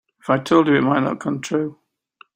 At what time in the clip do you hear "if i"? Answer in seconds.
0.19-0.39